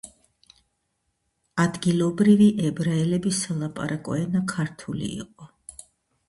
ადგილობრივი 1.63 2.47
ებრაელების 2.69 3.43
სალაპარაკო 3.49 4.17
ენა 4.23 4.43
ქართული 4.55 5.13
იყო. 5.21 5.51